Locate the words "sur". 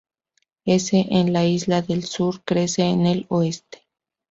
2.05-2.41